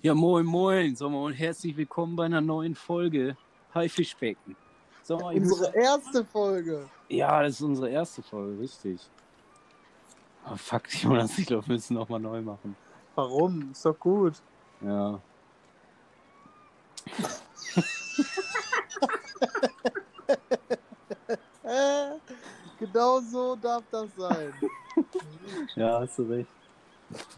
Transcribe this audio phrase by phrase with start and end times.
[0.00, 3.36] Ja, moin, moin, so, und herzlich willkommen bei einer neuen Folge
[3.74, 4.54] Haifischbecken.
[5.02, 6.88] So, Unsere erste Folge.
[7.08, 9.00] Ja, das ist unsere erste Folge, richtig.
[10.44, 12.76] Aber fuck, Jonas, ich glaube, wir müssen nochmal neu machen.
[13.16, 13.72] Warum?
[13.72, 14.34] Ist doch gut.
[14.80, 15.20] Ja.
[22.78, 24.52] Genau so darf das sein.
[25.76, 26.48] Ja, hast du recht.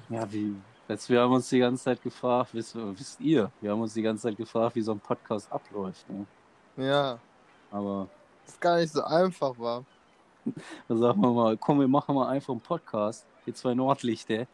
[0.09, 0.55] Ja, wie?
[0.91, 4.03] Jetzt, wir haben uns die ganze Zeit gefragt, wisst, wisst ihr, wir haben uns die
[4.03, 6.05] ganze Zeit gefragt, wie so ein Podcast abläuft.
[6.11, 6.27] Ne?
[6.77, 7.17] Ja,
[7.71, 8.09] Aber
[8.45, 9.85] ist gar nicht so einfach, war.
[10.89, 13.25] da sagen wir mal, komm, wir machen mal einfach einen Podcast.
[13.47, 14.49] Die zwei Nordlichter.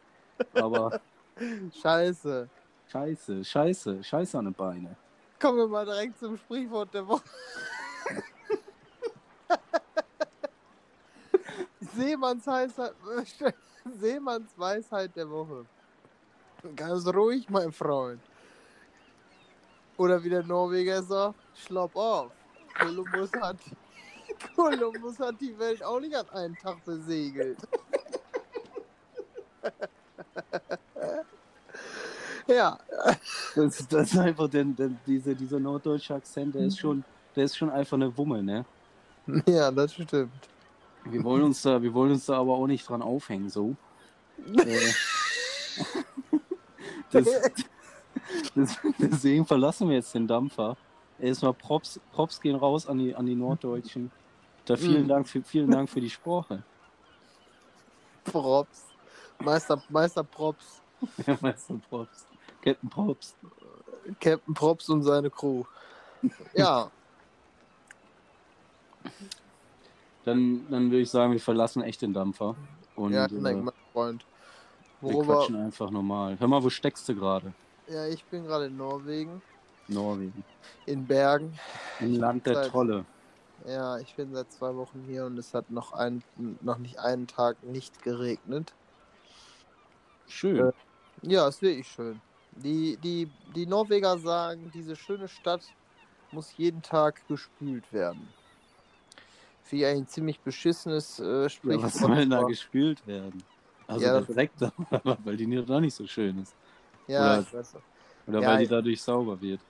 [0.52, 1.00] Aber
[1.80, 2.50] Scheiße.
[2.92, 4.94] scheiße, scheiße, scheiße an den Beine.
[5.41, 7.24] Kommen wir mal direkt zum Sprichwort der Woche.
[11.96, 12.92] Seemanns Weisheit,
[13.98, 15.64] Seemanns Weisheit der Woche.
[16.75, 18.20] Ganz ruhig, mein Freund.
[19.97, 22.31] Oder wie der Norweger sagt, schlopp auf.
[22.78, 23.56] Kolumbus hat,
[24.56, 27.58] Kolumbus hat die Welt auch nicht an einem Tag besegelt.
[32.47, 32.78] ja,
[33.55, 37.03] Das, das ist einfach, denn, denn diese, dieser norddeutsche Akzent, der ist schon,
[37.34, 38.64] der ist schon einfach eine Wumme, ne?
[39.47, 40.30] ja, das stimmt.
[41.05, 43.75] Wir wollen uns da, wir wollen uns da aber auch nicht dran aufhängen, so.
[45.78, 46.16] Äh,
[47.10, 47.24] das,
[48.54, 50.76] das, deswegen verlassen wir jetzt den Dampfer.
[51.18, 54.10] Erstmal Props, Props gehen raus an die, an die Norddeutschen.
[54.64, 55.08] Da vielen Mhm.
[55.08, 56.62] Dank für, vielen Dank für die Sprache.
[58.24, 58.84] Props.
[59.38, 60.82] Meister, Meister Props.
[61.27, 62.27] Ja, Meister Props.
[62.62, 63.34] Captain Props.
[64.20, 65.62] Captain Props und seine Crew.
[66.54, 66.90] Ja,
[70.24, 72.56] Dann, dann würde ich sagen, wir verlassen echt den Dampfer.
[72.96, 74.24] Und ja, äh, mein Freund.
[75.00, 76.36] Wir Worüber, quatschen einfach normal.
[76.39, 77.52] Hör mal, wo steckst du gerade?
[77.89, 79.41] ja, ich bin gerade in Norwegen,
[79.89, 80.42] Norwegen.
[80.86, 81.56] in Bergen.
[82.00, 82.70] Im Land der Zeit.
[82.70, 83.05] Trolle.
[83.67, 86.23] Ja, ich bin seit zwei Wochen hier und es hat noch, ein,
[86.61, 88.74] noch nicht einen Tag nicht geregnet.
[90.29, 90.68] Schön.
[90.68, 90.73] Äh,
[91.23, 92.20] Ja, ist wirklich schön.
[92.52, 95.63] Die, die, die Norweger sagen, diese schöne Stadt
[96.33, 98.28] muss jeden Tag gespült werden.
[99.70, 101.83] Wie ein ziemlich beschissenes äh, Ja, Sprichwort.
[101.84, 103.42] was soll denn da gespült werden?
[103.86, 104.27] Also Ja, aber
[105.24, 106.55] weil die doch nicht so schön ist.
[107.07, 107.74] Ja, Oder- ich weiß.
[107.74, 107.85] nicht.
[108.27, 109.61] Oder Ja, weil die dadurch sauber wird.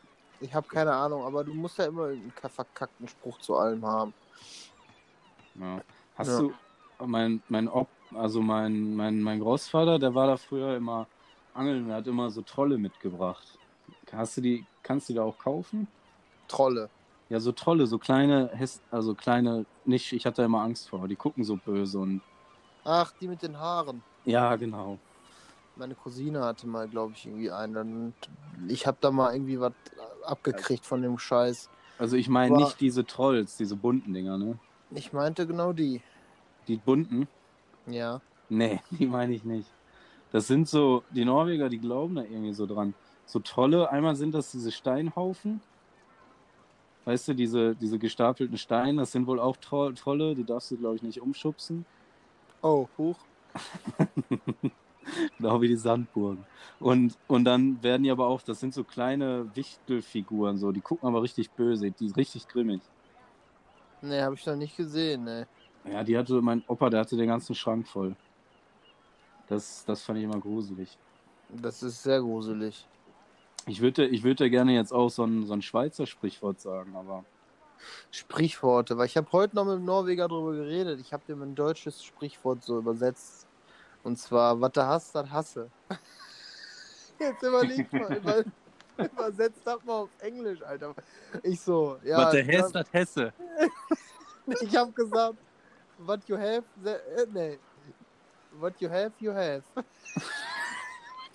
[0.40, 4.14] Ich habe keine Ahnung, aber du musst ja immer einen verkackten Spruch zu allem haben.
[5.54, 5.80] Ja.
[6.14, 6.40] Hast Ja.
[6.40, 6.54] du,
[7.06, 11.06] mein, mein Ob, also mein, mein, mein Großvater, der war da früher immer
[11.54, 13.58] angeln und hat immer so Trolle mitgebracht.
[14.12, 15.88] Hast du die, kannst du die da auch kaufen?
[16.48, 16.90] Trolle.
[17.28, 18.50] Ja, so Trolle, so kleine,
[18.90, 22.22] also kleine, nicht, ich hatte immer Angst vor, die gucken so böse und.
[22.86, 24.00] Ach, die mit den Haaren.
[24.24, 24.98] Ja, genau.
[25.74, 27.76] Meine Cousine hatte mal, glaube ich, irgendwie einen.
[27.76, 28.14] Und
[28.68, 29.72] ich habe da mal irgendwie was
[30.24, 31.68] abgekriegt von dem Scheiß.
[31.98, 34.58] Also ich meine nicht diese Trolls, diese bunten Dinger, ne?
[34.92, 36.00] Ich meinte genau die.
[36.68, 37.26] Die bunten,
[37.86, 38.20] Ja.
[38.48, 39.68] Nee, die meine ich nicht.
[40.30, 42.94] Das sind so, die Norweger, die glauben da irgendwie so dran.
[43.24, 45.60] So tolle, einmal sind das diese Steinhaufen.
[47.04, 50.76] Weißt du, diese, diese gestapelten Steine, das sind wohl auch Tro Trolle, die darfst du,
[50.76, 51.84] glaube ich, nicht umschubsen.
[52.62, 53.16] Oh, hoch.
[55.38, 56.44] Genau wie die Sandburgen.
[56.80, 61.08] Und, und dann werden die aber auch, das sind so kleine Wichtelfiguren, so, die gucken
[61.08, 62.80] aber richtig böse, die sind richtig grimmig.
[64.02, 65.46] Nee, habe ich noch nicht gesehen, ne.
[65.90, 68.16] Ja, die hatte, mein Opa, der hatte den ganzen Schrank voll.
[69.48, 70.98] Das, das fand ich immer gruselig.
[71.48, 72.84] Das ist sehr gruselig.
[73.66, 77.24] Ich würde ich würde gerne jetzt auch so ein, so ein Schweizer Sprichwort sagen, aber
[78.10, 81.00] Sprichworte, weil ich habe heute noch mit dem Norweger drüber geredet.
[81.00, 83.46] Ich habe dem ein deutsches Sprichwort so übersetzt.
[84.02, 85.70] Und zwar, was du hast, das hasse.
[87.18, 88.44] Jetzt überlegt mal, über,
[88.98, 90.94] übersetzt das mal auf Englisch, Alter.
[91.42, 92.18] Ich so, ja.
[92.18, 93.32] was der Hess, das Hesse.
[94.60, 95.34] Ich habe gesagt,
[95.98, 97.58] what you have, the, äh, nee.
[98.60, 99.64] What you have, you have.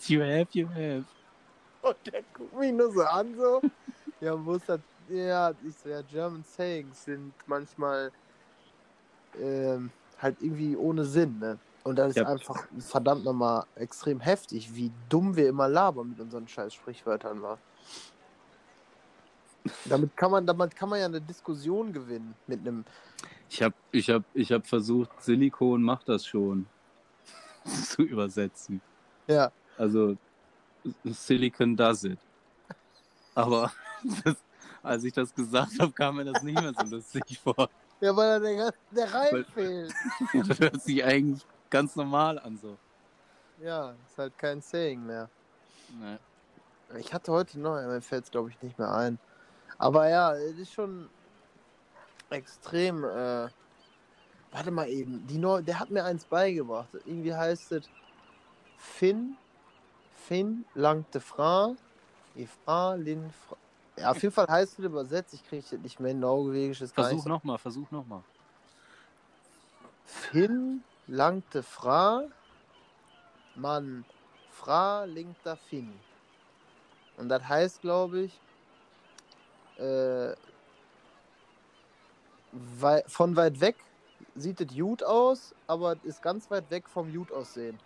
[0.07, 1.03] You have, you have.
[1.81, 3.61] Und der guckt mich nur so an, so.
[4.21, 4.79] Ja, wo ist das?
[5.11, 8.11] Ja, ich so, ja, German Sayings sind manchmal
[9.37, 11.59] ähm, halt irgendwie ohne Sinn, ne?
[11.83, 12.27] Und das ist Ja.
[12.27, 17.57] einfach verdammt nochmal extrem heftig, wie dumm wir immer labern mit unseren scheiß Sprichwörtern war.
[19.85, 22.85] Damit kann man, damit kann man ja eine Diskussion gewinnen mit einem.
[23.49, 26.67] Ich habe ich hab, ich hab versucht, Silikon macht das schon
[27.65, 28.81] zu übersetzen.
[29.27, 30.15] Ja, Also,
[31.05, 32.19] Silicon does it.
[33.35, 33.71] Aber
[34.23, 34.35] das,
[34.83, 37.69] als ich das gesagt habe, kam mir das nicht mehr so lustig vor.
[37.99, 39.93] ja, weil der, der Reim Weil- fehlt.
[40.47, 42.77] Das hört sich eigentlich ganz normal an so.
[43.61, 45.29] Ja, ist halt kein Saying mehr.
[45.99, 46.19] Ne.
[46.97, 49.19] Ich hatte heute noch, mir fällt es glaube ich nicht mehr ein.
[49.77, 51.09] Aber ja, es ist schon
[52.29, 53.03] extrem.
[53.03, 53.49] Äh,
[54.51, 56.89] warte mal eben, die Neu der hat mir eins beigebracht.
[57.05, 57.89] Irgendwie heißt es
[58.77, 59.37] Finn,
[60.15, 61.75] Finn langte Fra,
[62.35, 63.55] Efra, Lin, Fra.
[63.97, 65.33] Ja, auf jeden Fall heißt es übersetzt.
[65.33, 66.91] Ich kriege nicht mehr in norwegisches.
[66.91, 68.23] Versuch nochmal, versuch nochmal.
[70.05, 72.23] Finn langte Fra,
[73.55, 74.05] Mann,
[74.49, 75.93] Fra linkter Finn.
[77.17, 78.39] Und das heißt, glaube ich,
[79.77, 80.33] äh,
[82.51, 83.75] wei von weit weg
[84.35, 87.77] sieht es gut aus, aber es ist ganz weit weg vom gut aussehen.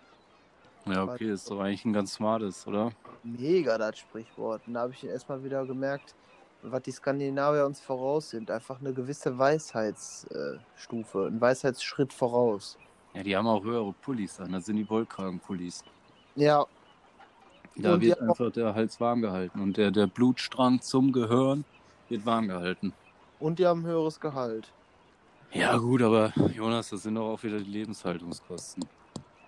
[0.87, 2.91] Ja, okay, ist doch eigentlich ein ganz smartes, oder?
[3.23, 4.67] Mega das Sprichwort.
[4.67, 6.15] Und da habe ich erstmal wieder gemerkt,
[6.61, 8.51] was die Skandinavier uns voraus sind.
[8.51, 12.79] Einfach eine gewisse Weisheitsstufe, ein Weisheitsschritt voraus.
[13.13, 15.85] Ja, die haben auch höhere Pullis an, das sind die Wollkragenpullis.
[16.35, 16.65] Ja.
[17.77, 21.65] Da Und wird einfach der Hals warm gehalten und der, der Blutstrang zum Gehirn
[22.09, 22.93] wird warm gehalten.
[23.39, 24.73] Und die haben ein höheres Gehalt.
[25.51, 28.89] Ja, gut, aber Jonas, das sind doch auch wieder die Lebenshaltungskosten.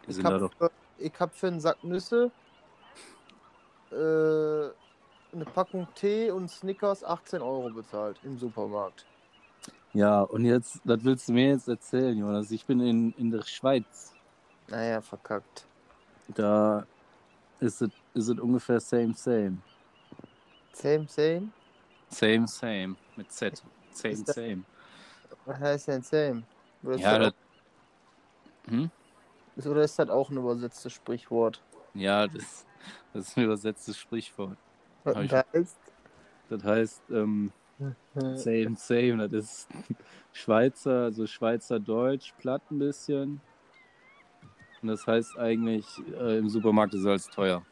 [0.05, 0.51] Die Ich sind da doch.
[0.57, 2.31] für, ich hab für einen Sack Nüsse
[3.91, 9.05] äh, eine Packung Tee und Snickers 18 Euro bezahlt im Supermarkt.
[9.93, 12.51] Ja, und jetzt, das willst du mir jetzt erzählen, Jonas.
[12.51, 14.13] Ich bin in, in der Schweiz.
[14.67, 15.65] Naja, verkackt.
[16.35, 16.85] Da
[17.59, 19.57] ist es ist es ungefähr same, same.
[20.73, 21.49] Same, same?
[22.09, 22.95] Same, same.
[23.15, 23.63] Mit Z.
[23.91, 24.63] Same, same.
[25.45, 26.43] Was heißt denn same?
[26.83, 27.33] Oder Ja, das,
[28.67, 28.91] hm?
[29.65, 31.63] Oder ist das auch ein übersetztes Sprichwort?
[31.93, 32.65] ja das,
[33.13, 34.57] das ist ein übersetztes Sprichwort.
[35.23, 35.77] Ich- heißt?
[36.49, 37.51] Das heißt, ähm,
[38.15, 39.29] Äh, same, same.
[39.29, 39.67] Das ist
[40.31, 43.41] Schweizer, also Schweizerdeutsch, platt ein bisschen.
[44.81, 47.65] Und das heißt eigentlich, äh, im Supermarkt ist alles teuer.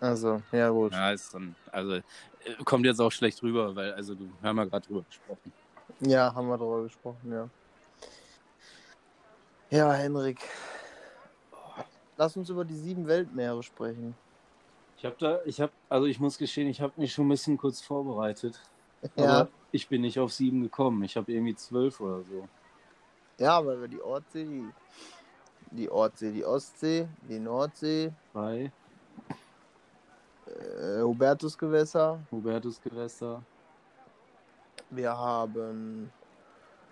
[0.00, 0.92] Also, ja gut.
[0.92, 2.02] Ja, ist dann, also, äh,
[2.64, 5.52] kommt jetzt auch schlecht rüber, weil, also, du wir haben ja gerade drüber gesprochen.
[6.00, 7.48] Ja, haben wir darüber gesprochen, ja.
[9.70, 10.40] Ja, Henrik.
[12.16, 14.14] Lass uns über die sieben Weltmeere sprechen.
[14.96, 17.56] Ich habe da, ich habe, also ich muss gestehen, ich habe mich schon ein bisschen
[17.56, 18.60] kurz vorbereitet.
[19.16, 21.02] Ja, Aber ich bin nicht auf sieben gekommen.
[21.02, 22.48] Ich habe irgendwie zwölf oder so.
[23.36, 24.66] ja, aber über die Ordsee, die,
[25.72, 28.72] die Ordsee, die Ostsee, die Nordsee, Bei
[30.46, 32.18] äh, Hubertusgewässer.
[32.30, 33.42] Hubertusgewässer,
[34.88, 36.10] Wir haben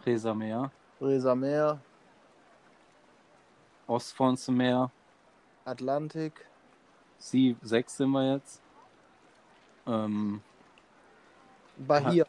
[0.03, 1.81] Presameer, Bresameer,
[3.87, 4.91] Ostfronzemeer,
[5.64, 6.47] Atlantik,
[7.23, 8.61] Sie, sechs sind wir jetzt.
[9.87, 10.41] Ähm,
[11.79, 12.26] Bahia,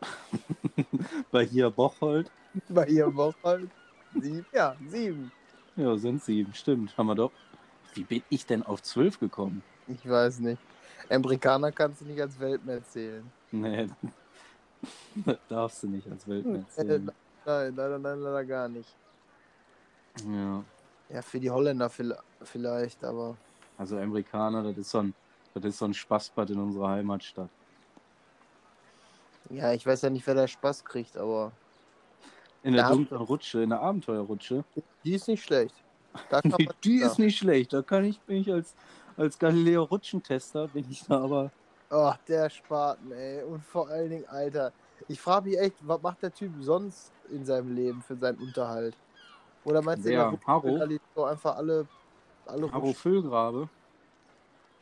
[1.30, 2.30] bei hier Bocholt.
[2.68, 3.70] Bahia Bocholt.
[4.14, 5.30] Sieben, ja, sieben.
[5.76, 6.96] Ja, sind sieben, stimmt.
[6.96, 7.32] Haben wir doch.
[7.94, 9.62] Wie bin ich denn auf zwölf gekommen?
[9.86, 10.60] Ich weiß nicht.
[11.10, 13.30] Amerikaner kannst du nicht als Weltmeer zählen.
[13.50, 13.88] Nee,
[15.26, 17.12] das darfst du nicht als Weltmeer zählen.
[17.44, 18.96] Nein, leider, nein, leider gar nicht.
[20.26, 20.64] Ja,
[21.12, 23.36] Ja, für die Holländer vielleicht, aber
[23.76, 25.14] also Amerikaner, das ist so ein,
[25.54, 27.50] das ist so ein Spaßbad in unserer Heimatstadt.
[29.50, 31.52] ja, ich weiß ja nicht, wer da Spaß kriegt, aber
[32.62, 34.64] In der dunklen Rutsche, in der Abenteuerrutsche.
[35.04, 35.74] die ist nicht schlecht.
[36.30, 36.54] Da kann
[36.84, 37.06] Die, ja.
[37.06, 37.72] ist nicht schlecht.
[37.72, 38.74] Da kann ich, bin ich als,
[39.16, 41.50] als Galileo Rutschentester, bin ich da aber.
[41.90, 43.42] Ach, der Spaten, ey.
[43.44, 44.72] Und vor allen Dingen, Alter.
[45.08, 48.96] Ich frage mich echt, was macht der Typ sonst in seinem Leben für seinen Unterhalt?
[49.64, 50.38] Oder meinst du, Wer?
[50.46, 50.66] Harro?
[50.66, 51.86] mit Galileo einfach alle,
[52.46, 52.94] alle rutschen?
[52.94, 53.68] Füllgrabe.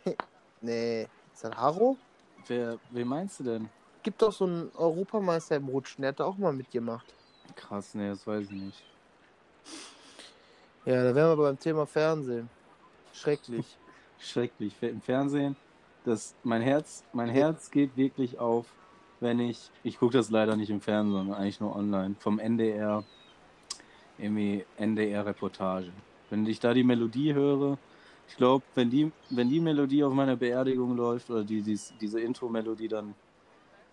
[0.62, 1.08] Nee.
[1.32, 1.96] Ist das Harro?
[2.46, 3.68] Wer, wen meinst du denn?
[4.02, 7.06] Gibt doch so einen Europameister im Rutschen, der hat da auch mal mitgemacht.
[7.54, 8.84] Krass, nee, das weiß ich nicht.
[10.84, 12.48] Ja, da wären wir beim Thema Fernsehen.
[13.12, 13.76] Schrecklich.
[14.18, 14.74] Schrecklich.
[14.82, 15.56] Im Fernsehen,
[16.04, 18.66] das, mein, Herz, mein Herz geht wirklich auf,
[19.20, 23.04] wenn ich, ich gucke das leider nicht im Fernsehen, sondern eigentlich nur online, vom NDR,
[24.22, 25.92] irgendwie NDR-Reportage.
[26.30, 27.78] Wenn ich da die Melodie höre,
[28.28, 32.20] ich glaube, wenn die, wenn die Melodie auf meiner Beerdigung läuft oder die, dies, diese
[32.20, 33.14] Intro-Melodie, dann,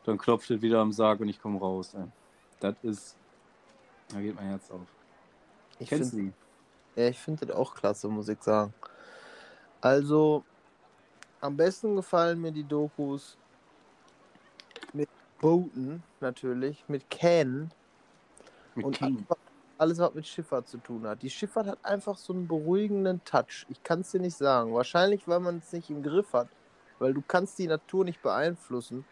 [0.04, 1.94] dann klopft es wieder am Sarg und ich komme raus.
[1.96, 2.06] Ey.
[2.60, 3.18] Das ist,
[4.10, 4.88] da geht mein Herz auf.
[5.80, 6.34] Ich Kennst find,
[6.96, 7.02] die?
[7.02, 8.74] ja, ich finde das auch klasse, muss ich sagen.
[9.82, 10.44] Also,
[11.42, 13.38] am besten gefallen mir die Dokus
[14.94, 17.72] mit Booten, natürlich, mit Kähnen
[18.76, 19.18] Mit und King.
[19.18, 19.38] einfach
[19.78, 21.22] alles, was mit Schifffahrt zu tun hat.
[21.22, 23.66] Die Schifffahrt hat einfach so einen beruhigenden Touch.
[23.70, 24.74] Ich kann es dir nicht sagen.
[24.74, 26.50] Wahrscheinlich, weil man es nicht im Griff hat.
[27.00, 29.06] Weil du kannst die Natur nicht beeinflussen.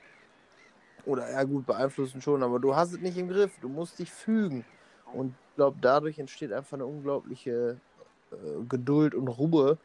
[1.05, 3.51] Oder ja gut, beeinflussen schon, aber du hast es nicht im Griff.
[3.61, 4.65] Du musst dich fügen.
[5.13, 7.79] Und ich glaube, dadurch entsteht einfach eine unglaubliche
[8.31, 8.35] äh,
[8.67, 9.77] Geduld und Ruhe.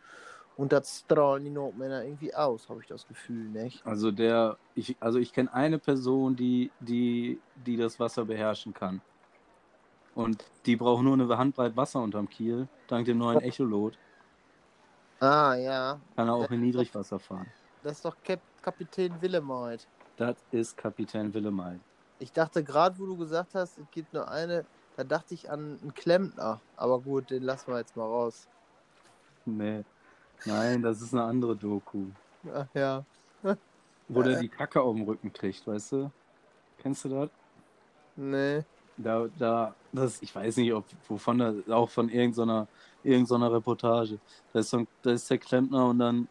[0.56, 3.86] Und das strahlen die Nordmänner irgendwie aus, habe ich das Gefühl, nicht?
[3.86, 9.00] Also der, ich, also ich kenne eine Person, die, die, die das Wasser beherrschen kann.
[10.24, 13.98] Und die braucht nur eine Handbreit Wasser unterm Kiel, dank dem neuen Echolot.
[15.20, 16.00] Ah, ja.
[16.16, 17.46] Kann er auch Ja, in Niedrigwasser fahren.
[17.82, 19.86] Das ist doch Kap Kapitän Willemeit.
[20.16, 21.80] Das ist Kapitän Willemeit.
[22.18, 25.78] Ich dachte gerade, wo du gesagt hast, es gibt nur eine, da dachte ich an
[25.80, 26.60] einen Klempner.
[26.76, 28.46] Aber gut, den lassen wir jetzt mal raus.
[29.46, 29.84] Nee.
[30.44, 32.06] Nein, das ist eine andere Doku.
[32.52, 33.04] Ach ja.
[34.08, 36.10] Wo der die Kacke auf dem Rücken kriegt, weißt du?
[36.78, 37.30] Kennst du das?
[38.16, 38.64] Nee.
[39.02, 42.66] Da, da, das, ich weiß nicht, ob wovon das, auch von irgendeiner,
[43.02, 44.18] irgendeiner Reportage.
[44.52, 46.28] Da ist, so ein, da ist der Klempner und dann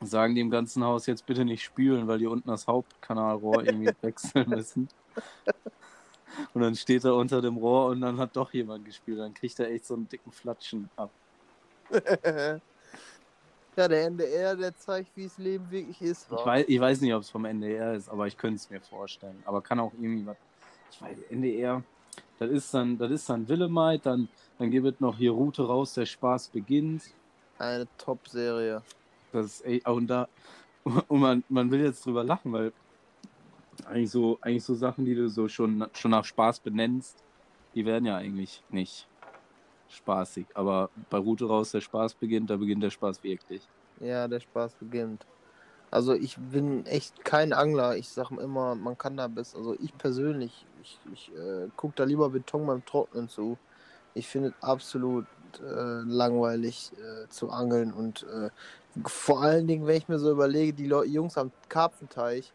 [0.00, 3.92] sagen die im ganzen Haus jetzt bitte nicht spülen, weil die unten das Hauptkanalrohr irgendwie
[4.00, 4.88] wechseln müssen.
[6.54, 9.18] Und dann steht er unter dem Rohr und dann hat doch jemand gespielt.
[9.18, 11.10] Dann kriegt er echt so einen dicken Flatschen ab.
[13.76, 16.28] ja, der NDR, der zeigt, wie es Leben wirklich ist.
[16.30, 18.80] Ich weiß, ich weiß nicht, ob es vom NDR ist, aber ich könnte es mir
[18.80, 19.42] vorstellen.
[19.44, 20.36] Aber kann auch irgendwie was.
[20.90, 21.82] Ich weiß, NDR,
[22.38, 24.28] das ist dann, das ist dann Willemeit, dann,
[24.58, 27.02] dann gibt es noch hier Route raus, der Spaß beginnt.
[27.58, 28.82] Eine Top-Serie.
[29.32, 30.28] Das ist echt, und da,
[30.84, 32.72] und man, man will jetzt drüber lachen, weil
[33.86, 37.22] eigentlich so, eigentlich so Sachen, die du so schon, schon nach Spaß benennst,
[37.74, 39.06] die werden ja eigentlich nicht
[39.88, 40.46] spaßig.
[40.54, 43.62] Aber bei Route raus, der Spaß beginnt, da beginnt der Spaß wirklich.
[44.00, 45.26] Ja, der Spaß beginnt.
[45.90, 47.96] Also ich bin echt kein Angler.
[47.96, 49.54] Ich sage immer, man kann da bis.
[49.54, 53.56] Also ich persönlich, ich, ich äh, gucke da lieber Beton beim Trocknen zu.
[54.14, 55.26] Ich finde es absolut
[55.60, 58.50] äh, langweilig äh, zu angeln und äh,
[59.06, 62.52] vor allen Dingen, wenn ich mir so überlege, die Leu Jungs am Karpfenteich,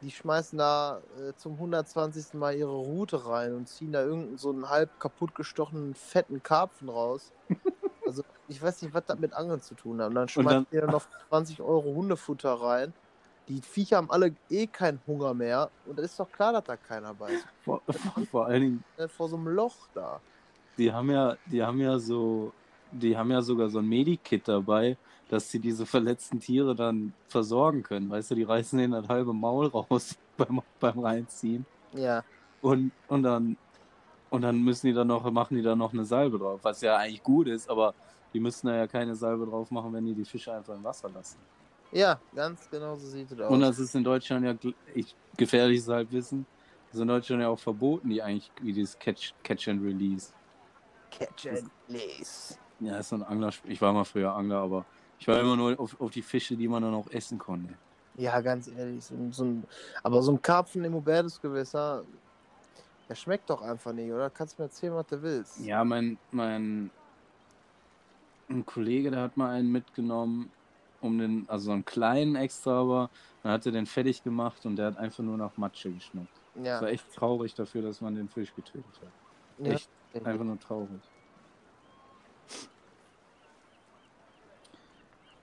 [0.00, 2.34] die schmeißen da äh, zum 120.
[2.34, 6.88] Mal ihre Route rein und ziehen da irgendeinen so einen halb kaputt gestochenen fetten Karpfen
[6.88, 7.32] raus.
[8.04, 10.08] Also ich weiß nicht, was das mit Angeln zu tun hat.
[10.08, 12.92] Und dann schmeißen dann- die da noch 20 Euro Hundefutter rein.
[13.48, 15.70] Die Viecher haben alle eh keinen Hunger mehr.
[15.86, 17.46] Und es ist doch klar, dass da keiner bei ist.
[17.64, 17.82] Vor,
[18.30, 20.20] vor allen Dingen, Äh, Vor so einem Loch da.
[20.78, 22.52] die haben ja, die haben ja so,
[22.92, 24.96] die haben ja sogar so ein Medikit dabei,
[25.28, 28.08] dass sie diese verletzten Tiere dann versorgen können.
[28.10, 31.66] Weißt du, die reißen denen das halbe Maul raus beim, beim Reinziehen.
[31.94, 32.22] Ja.
[32.60, 33.56] Und, und dann
[34.30, 36.96] und dann müssen die dann noch, machen die dann noch eine Salbe drauf, was ja
[36.96, 37.92] eigentlich gut ist, aber
[38.32, 41.10] die müssen da ja keine Salbe drauf machen, wenn die die Fische einfach im Wasser
[41.10, 41.36] lassen.
[41.92, 43.50] Ja, ganz genau so sieht es aus.
[43.50, 46.46] Und das ist in Deutschland ja ich, gefährliches Halbwissen.
[46.86, 50.32] Das ist in Deutschland ja auch verboten, die eigentlich wie dieses Catch, Catch and Release.
[51.10, 52.56] Catch and Release.
[52.80, 53.50] Ja, ist so ein Angler.
[53.64, 54.84] Ich war mal früher Angler, aber
[55.18, 57.74] ich war immer nur auf, auf die Fische, die man dann auch essen konnte.
[58.16, 59.04] Ja, ganz ehrlich.
[59.04, 59.64] So, so ein,
[60.02, 62.04] aber so ein Karpfen im Hubertusgewässer,
[63.08, 64.30] der schmeckt doch einfach nicht, oder?
[64.30, 65.60] Kannst mir erzählen, was du willst.
[65.60, 66.90] Ja, mein, mein
[68.48, 70.50] ein Kollege, der hat mal einen mitgenommen,
[71.02, 73.10] um den, also so einen kleinen extra, aber
[73.42, 76.40] dann hat er den fertig gemacht und der hat einfach nur nach Matsche geschmeckt.
[76.56, 76.62] Ja.
[76.62, 79.66] Das war echt traurig dafür, dass man den Fisch getötet hat.
[79.66, 79.72] ja.
[79.72, 79.90] Echt
[80.24, 81.00] einfach nur traurig.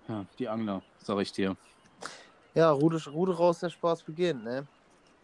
[0.08, 1.56] Ja, die Angler, sag ich dir.
[2.56, 4.68] Ja, Rude, Rude raus, der Spaß beginnt, ne?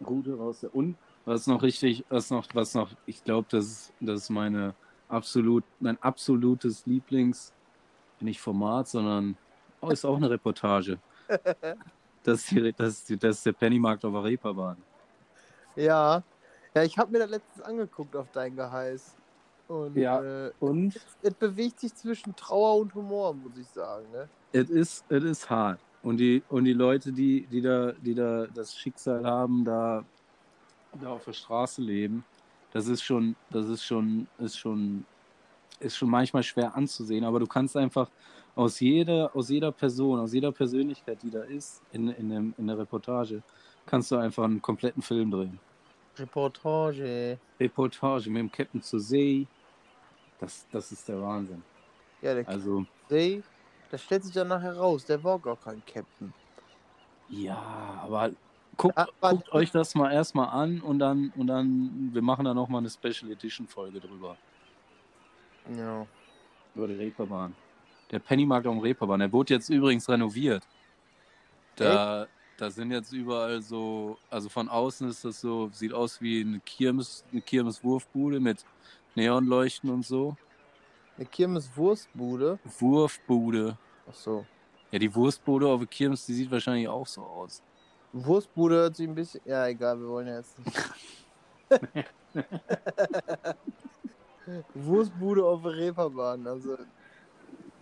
[0.02, 0.64] Gute raus.
[0.72, 4.74] Und was noch richtig, was noch, was noch, ich glaube, das ist, das ist meine
[5.08, 7.52] absolut, mein absolutes Lieblings,
[8.20, 9.36] nicht Format, sondern
[9.92, 10.98] ist auch eine Reportage.
[12.22, 14.82] Das ist, die, das, ist die, das ist der Pennymarkt auf der Reeperbahn.
[15.76, 16.24] Ja.
[16.74, 19.16] Ja, ich habe mir das letztens angeguckt auf dein Geheiß.
[19.68, 20.22] Und Ja.
[20.22, 24.28] äh, Und es bewegt sich zwischen Trauer und Humor, muss ich sagen, ne?
[24.52, 25.80] es ist, es ist hart.
[26.02, 30.04] Und die, und die Leute, die, die da, die da das Schicksal haben, da,
[31.00, 32.24] da auf der Straße leben,
[32.72, 35.04] das ist schon, das ist schon, ist schon,
[35.80, 37.24] ist schon manchmal schwer anzusehen.
[37.24, 38.10] Aber du kannst einfach
[38.56, 42.66] aus jeder, aus jeder Person, aus jeder Persönlichkeit, die da ist, in, in, dem, in
[42.66, 43.42] der Reportage,
[43.84, 45.60] kannst du einfach einen kompletten Film drehen.
[46.18, 47.38] Reportage.
[47.60, 49.46] Reportage mit dem Captain zur See,
[50.40, 51.62] das, das ist der Wahnsinn.
[52.22, 53.42] Ja, der Also, See,
[53.90, 56.32] das stellt sich dann nachher raus, der war gar kein Captain.
[57.28, 58.30] Ja, aber
[58.78, 62.54] guckt, Aber- guckt euch das mal erstmal an und dann, und dann, wir machen da
[62.54, 64.36] nochmal eine Special Edition Folge drüber.
[65.76, 66.06] Ja.
[66.74, 67.54] Über die Reeperbahn.
[68.10, 70.62] Der Pennymarkt am Reeperbahn, der wurde jetzt übrigens renoviert.
[71.74, 76.40] Da, da sind jetzt überall so, also von außen ist das so, sieht aus wie
[76.40, 78.64] eine Kirmes, eine Kirmeswurfbude mit
[79.14, 80.36] Neonleuchten und so.
[81.16, 82.58] Eine Kirmes-Wurstbude.
[82.78, 83.76] Wurfbude.
[84.08, 84.46] Ach so.
[84.90, 87.62] Ja, die Wurstbude auf der Kirmes, die sieht wahrscheinlich auch so aus.
[88.12, 89.40] Wurstbude hört sich ein bisschen.
[89.44, 90.78] Ja, egal, wir wollen ja jetzt nicht.
[94.74, 96.46] Wurstbude auf der Reeperbahn.
[96.46, 96.76] Also,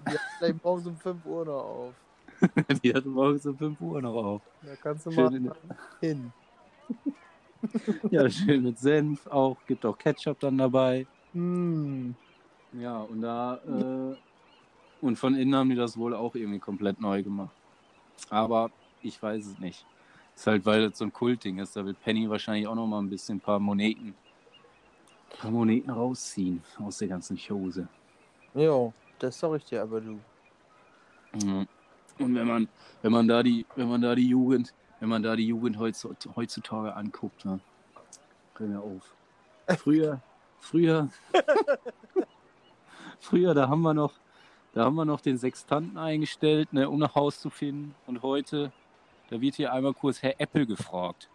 [0.08, 1.94] Die vielleicht morgens um 5 Uhr noch auf.
[2.82, 4.42] die hat morgens um 5 Uhr noch auf.
[4.62, 5.52] Da kannst du Schön mal in-
[6.00, 6.32] hin.
[8.10, 9.56] Ja, schön mit Senf auch.
[9.66, 11.06] Gibt auch Ketchup dann dabei.
[11.32, 12.14] Hm.
[12.78, 13.58] Ja, und da.
[13.66, 14.16] Äh,
[15.00, 17.54] und von innen haben die das wohl auch irgendwie komplett neu gemacht.
[18.30, 18.70] Aber
[19.02, 19.84] ich weiß es nicht.
[20.36, 21.76] Ist halt, weil das so ein Kultding ist.
[21.76, 24.14] Da will Penny wahrscheinlich auch noch mal ein bisschen ein paar Moneten,
[25.40, 27.86] paar Moneten rausziehen aus der ganzen Chose.
[28.54, 30.20] Jo, das sag ich dir aber du.
[32.18, 32.68] Und wenn man,
[33.02, 36.14] wenn man da die, wenn man da die Jugend, wenn man da die Jugend heutzu-
[36.36, 37.60] heutzutage anguckt, ne,
[38.56, 39.14] hör auf.
[39.78, 40.20] Früher,
[40.60, 41.08] früher,
[43.20, 44.12] früher, da haben wir noch,
[44.72, 47.94] da haben wir noch den Sextanten eingestellt, ne, um nach Haus zu finden.
[48.06, 48.72] Und heute,
[49.30, 51.28] da wird hier einmal kurz Herr Apple gefragt.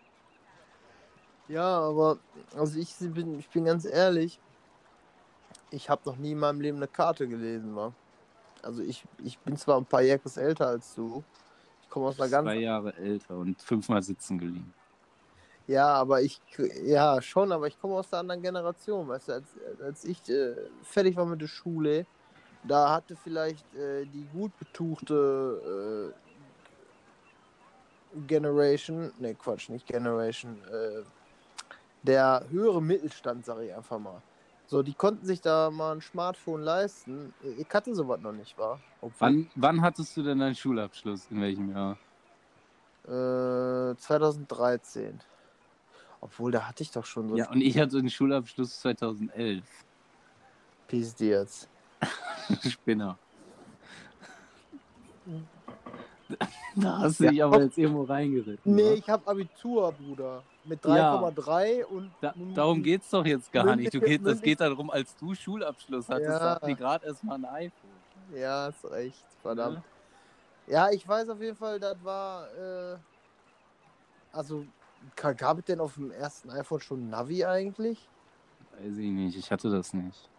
[1.50, 2.20] Ja, aber
[2.56, 4.40] also ich bin, ich bin ganz ehrlich,
[5.72, 7.94] ich habe noch nie in meinem Leben eine Karte gelesen, wa?
[8.62, 11.24] Also ich, ich bin zwar ein paar Jahre älter als du.
[11.82, 12.46] Ich komme aus einer ganz.
[12.46, 14.74] Zwei Jahre älter und fünfmal sitzen geliehen.
[15.68, 16.42] Ja, aber ich
[16.84, 19.48] ja schon, aber ich komme aus der anderen Generation, weißt du, als,
[19.82, 22.08] als ich äh, fertig war mit der Schule,
[22.64, 26.14] da hatte vielleicht äh, die gut betuchte äh,
[28.28, 31.04] Generation, ne Quatsch, nicht Generation, äh,
[32.02, 34.22] der höhere Mittelstand, sag ich einfach mal.
[34.70, 37.34] So, die konnten sich da mal ein Smartphone leisten.
[37.58, 38.80] Ich hatte sowas noch nicht, war.
[39.18, 41.26] Wann, wann hattest du denn deinen Schulabschluss?
[41.32, 41.98] In welchem Jahr?
[43.04, 45.20] Äh, 2013.
[46.22, 49.66] Obwohl, da hatte ich doch schon so Ja, und ich hatte den Schulabschluss 2011.
[50.88, 51.68] Peace dir jetzt.
[52.70, 53.18] Spinner.
[56.76, 57.32] Da hast du Ja.
[57.32, 58.76] dich aber jetzt irgendwo reingeritten.
[58.76, 58.94] Nee, wa?
[58.94, 60.44] ich habe Abitur, Bruder.
[60.66, 61.16] Mit Ja.
[61.20, 62.12] 3,3 und.
[62.22, 63.94] Da, darum geht's doch jetzt gar nicht.
[63.94, 66.40] Du geht, das geht darum, als du Schulabschluss hattest, Ja.
[66.52, 67.90] hatten die gerade erstmal ein iPhone.
[68.36, 69.82] Ja, ist recht, verdammt.
[70.68, 72.48] Ja, ich weiß auf jeden Fall, das war.
[72.54, 72.98] Äh,
[74.32, 74.66] also,
[75.16, 78.08] gab es denn auf dem ersten iPhone schon Navi eigentlich?
[78.80, 80.30] Weiß ich nicht, ich hatte das nicht.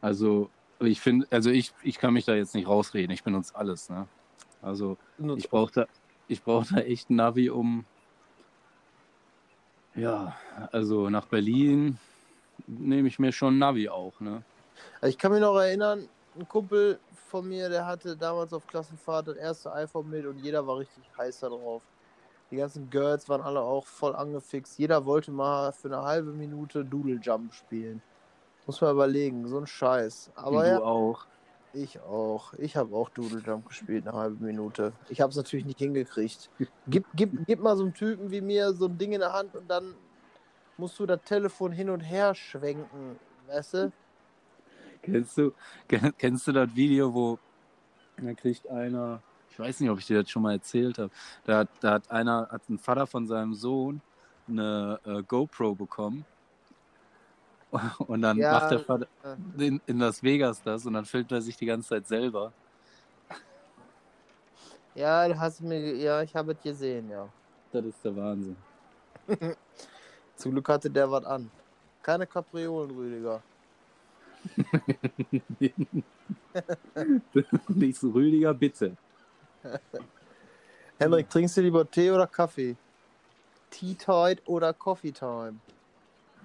[0.00, 3.88] Also, ich finde, also ich, ich kann mich da jetzt nicht rausreden, ich benutze alles,
[3.88, 4.08] ne?
[4.64, 4.96] Also,
[5.36, 5.86] ich brauche da,
[6.26, 7.84] ich brauch da echt ein Navi, um.
[9.94, 10.34] Ja,
[10.72, 11.98] also nach Berlin
[12.66, 14.42] nehme ich mir schon Navi auch, ne?
[15.00, 16.98] Also ich kann mich noch erinnern, ein Kumpel
[17.28, 21.04] von mir, der hatte damals auf Klassenfahrt das erste iPhone mit und jeder war richtig
[21.16, 21.82] heiß da drauf.
[22.50, 24.78] Die ganzen Girls waren alle auch voll angefixt.
[24.78, 28.00] Jeder wollte mal für eine halbe Minute Doodle Jump spielen.
[28.66, 30.30] Muss man überlegen, so ein Scheiß.
[30.36, 31.26] Aber Und ja, du auch.
[31.74, 32.54] Ich auch.
[32.54, 34.92] Ich habe auch Doodle Jump gespielt, eine halbe Minute.
[35.08, 36.50] Ich habe es natürlich nicht hingekriegt.
[36.86, 39.54] Gib, gib, gib mal so einen Typen wie mir so ein Ding in der Hand
[39.54, 39.94] und dann
[40.76, 43.18] musst du das Telefon hin und her schwenken.
[43.46, 43.92] Weißt du?
[45.02, 45.52] Kennst du,
[45.86, 47.38] ken- kennst du das Video, wo
[48.16, 51.10] da kriegt einer, ich weiß nicht, ob ich dir das schon mal erzählt habe,
[51.44, 54.00] da, hat- da hat einer, hat ein Vater von seinem Sohn
[54.48, 56.24] eine äh, GoPro bekommen
[57.98, 59.66] und dann Ja, macht der Vater äh.
[59.66, 62.52] in, in Las Vegas das und dann filmt er sich die ganze Zeit selber.
[64.94, 67.28] Ja, du hast mir, ja, ich habe es gesehen, ja.
[67.72, 68.56] Das ist der Wahnsinn.
[70.36, 71.50] Zum Glück hatte der was an.
[72.02, 73.42] Keine Kapriolen, Rüdiger.
[77.68, 78.96] Nicht so Rüdiger, bitte.
[80.98, 82.76] Henrik, trinkst du lieber Tee oder Kaffee?
[83.70, 85.56] Tea Tide oder Coffee Time?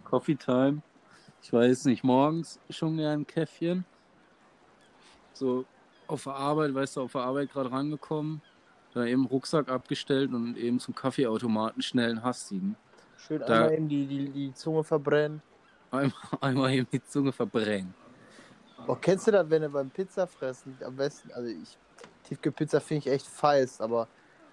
[0.03, 0.81] Coffee Time.
[1.41, 3.85] Ich weiß nicht, morgens schon gern ein Käffchen.
[5.33, 5.65] So
[6.07, 8.41] auf der Arbeit, weißt du, auf der Arbeit gerade rangekommen,
[8.93, 12.75] da eben Rucksack abgestellt und eben zum Kaffeeautomaten schnell einen Hastigen.
[13.17, 15.41] Schön Da- einmal eben die, die, die Zunge verbrennen.
[15.91, 17.93] Einmal, einmal eben die Zunge verbrennen.
[18.87, 21.77] Oh, kennst du das, wenn du beim Pizza fressen am besten, also ich,
[22.23, 24.07] Tiefkühlpizza finde ich echt feist, aber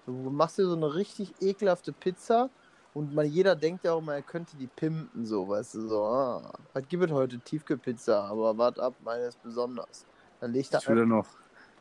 [0.05, 2.51] du machst dir so eine richtig ekelhafte Pizza
[2.96, 6.02] und man, jeder denkt ja auch immer, er könnte die pimpen, so, weißt du, so,
[6.04, 7.38] ah, was gibt es heute?
[7.38, 10.06] Tiefkühlpizza, aber wart ab, meine ist besonders.
[10.40, 11.26] Dann leg da Ich will da noch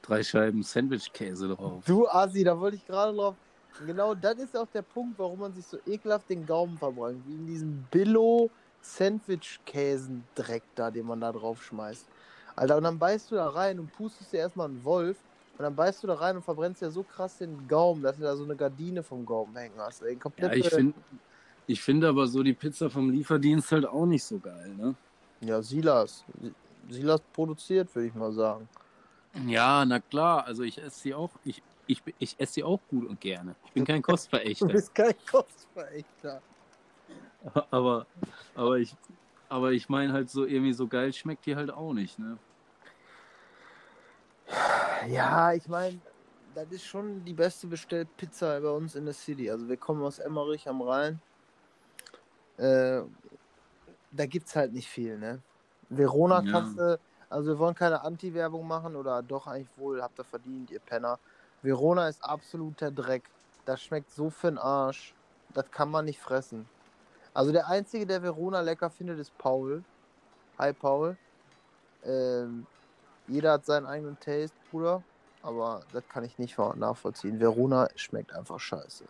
[0.01, 1.85] drei Scheiben Sandwich-Käse drauf.
[1.85, 3.35] Du Assi, da wollte ich gerade drauf.
[3.85, 7.25] Genau das ist auch der Punkt, warum man sich so ekelhaft den Gaumen verbrennt.
[7.25, 8.49] Wie in diesem Billo
[8.81, 12.09] Sandwich-Käsendreck da, den man da drauf schmeißt.
[12.57, 15.17] Alter, und dann beißt du da rein und pustest dir erstmal einen Wolf.
[15.57, 18.23] Und dann beißt du da rein und verbrennst dir so krass den Gaumen, dass du
[18.23, 20.01] da so eine Gardine vom Gaumen hängen hast.
[20.01, 20.93] Ey, Ja, komplett ich finde
[21.67, 24.95] ich find aber so die Pizza vom Lieferdienst halt auch nicht so geil, ne?
[25.41, 26.23] Ja, Silas.
[26.89, 28.67] Silas produziert, würde ich mal sagen.
[29.47, 33.07] Ja, na klar, also ich esse sie auch, ich, ich, ich esse sie auch gut
[33.07, 33.55] und gerne.
[33.65, 34.67] Ich bin kein Du Kostverächter.
[34.67, 36.41] bist kein Kostverächter.
[37.71, 38.05] aber,
[38.53, 38.95] aber ich,
[39.49, 42.37] aber ich meine halt so irgendwie so geil schmeckt die halt auch nicht, ne?
[45.07, 46.01] Ja, ich meine,
[46.55, 49.49] das ist schon die beste bestellte Pizza bei uns in der City.
[49.51, 51.21] Also wir kommen aus Emmerich am Rhein.
[52.57, 53.01] Äh,
[54.11, 55.43] da gibt's halt nicht viel, ne?
[55.89, 56.51] Verona Ja.
[56.51, 60.71] kannst du, also wir wollen keine Anti-Werbung machen oder doch eigentlich wohl, habt ihr verdient,
[60.71, 61.19] ihr Penner.
[61.61, 63.29] Verona ist absoluter Dreck.
[63.65, 65.13] Das schmeckt so für den Arsch.
[65.53, 66.67] Das kann man nicht fressen.
[67.33, 69.83] Also der Einzige, der Verona lecker findet, ist Paul.
[70.57, 71.17] Hi Paul.
[72.03, 72.65] Ähm,
[73.27, 75.03] jeder hat seinen eigenen Taste, Bruder.
[75.41, 77.39] Aber das kann ich nicht nachvollziehen.
[77.39, 79.05] Verona schmeckt einfach scheiße.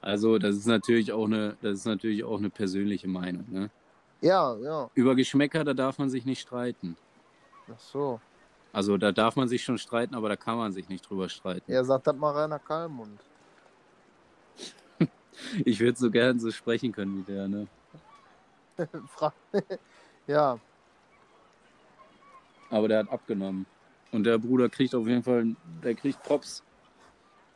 [0.00, 3.44] Also, das ist natürlich auch eine, das ist natürlich auch eine persönliche Meinung.
[3.48, 3.70] Ne?
[4.20, 4.90] Ja, ja.
[4.94, 6.96] Über Geschmäcker, da darf man sich nicht streiten.
[7.72, 8.20] Ach so.
[8.72, 11.70] Also, da darf man sich schon streiten, aber da kann man sich nicht drüber streiten.
[11.70, 13.20] Ja, sagt das mal Rainer Kalmund.
[15.64, 17.66] Ich würde so gern so sprechen können wie der, ne?
[20.26, 20.60] Ja,
[22.72, 23.66] Aber der hat abgenommen.
[24.12, 25.54] Und der Bruder kriegt auf jeden Fall,
[25.84, 26.64] der kriegt Props.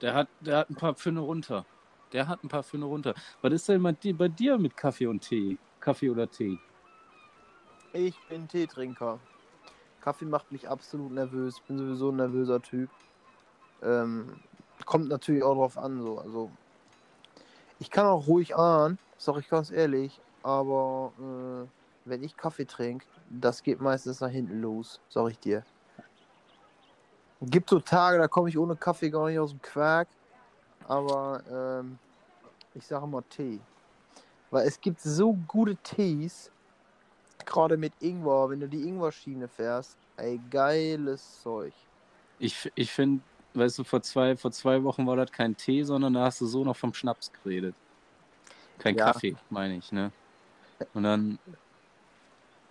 [0.02, 1.64] Der hat, der hat ein paar Pfünne runter.
[2.12, 3.14] Der hat ein paar Pfünne runter.
[3.40, 5.58] Was ist denn bei dir, mit Kaffee und Tee?
[5.80, 6.58] Kaffee oder Tee?
[7.94, 9.18] ich bin Teetrinker.
[10.02, 11.60] Kaffee macht mich absolut nervös.
[11.66, 12.90] Bin sowieso ein nervöser Typ.
[13.82, 14.36] Ähm,
[14.84, 16.18] kommt natürlich auch drauf an, so.
[16.18, 16.50] Also,
[17.78, 23.04] ich kann auch ruhig ahnen, sag ich ganz ehrlich, aber äh, wenn ich Kaffee trinke,
[23.28, 25.64] das geht meistens nach hinten los, sag ich dir.
[27.42, 30.08] Gibt so Tage, da komme ich ohne Kaffee gar nicht aus dem Quark,
[30.88, 31.98] aber ähm,
[32.74, 33.60] ich sage immer Tee.
[34.50, 36.50] Weil es gibt so gute Tees,
[37.44, 41.74] gerade mit Ingwer, wenn du die Ingwer-Schiene fährst, ey, geiles Zeug.
[42.38, 43.22] Ich, ich finde,
[43.54, 46.46] weißt du, vor zwei, vor zwei Wochen war das kein Tee, sondern da hast du
[46.46, 47.74] so noch vom Schnaps geredet.
[48.78, 49.12] Kein Ja.
[49.12, 50.12] Kaffee, meine ich, ne?
[50.94, 51.38] Und dann,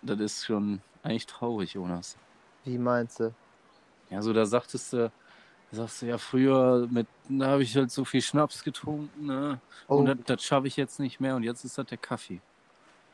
[0.05, 2.17] das ist schon eigentlich traurig, Jonas.
[2.63, 3.33] Wie meinst du?
[4.09, 5.11] Ja, so da sagtest du,
[5.71, 9.61] sagst du ja früher mit, da habe ich halt so viel Schnaps getrunken, ne?
[9.87, 12.41] Oh, Und das, das schaffe ich jetzt nicht mehr und jetzt ist das der Kaffee.